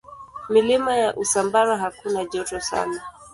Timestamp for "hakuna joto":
1.77-2.59